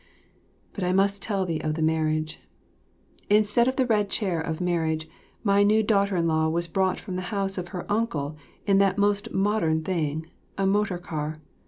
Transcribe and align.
But 0.73 0.83
I 0.83 0.93
must 0.93 1.21
tell 1.21 1.45
thee 1.45 1.59
of 1.61 1.75
the 1.75 1.83
marriage. 1.83 2.39
Instead 3.29 3.67
of 3.67 3.75
the 3.75 3.85
red 3.85 4.09
chair 4.09 4.41
of 4.41 4.59
marriage, 4.59 5.07
my 5.43 5.61
new 5.61 5.83
daughter 5.83 6.17
in 6.17 6.25
law 6.25 6.49
was 6.49 6.65
brought 6.65 6.99
from 6.99 7.17
the 7.17 7.21
house 7.29 7.55
of 7.59 7.67
her 7.67 7.85
uncle 7.87 8.35
in 8.65 8.79
that 8.79 8.97
most 8.97 9.31
modern 9.31 9.83
thing, 9.83 10.25
a 10.57 10.65
motor 10.65 10.97
car. 10.97 11.39